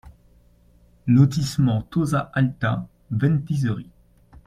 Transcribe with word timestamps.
Lotissement 1.05 1.83
Tozza 1.83 2.31
Alta, 2.33 2.87
Ventiseri 3.11 3.87